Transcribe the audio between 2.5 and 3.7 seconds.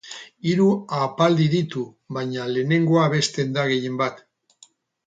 lehenengoa abesten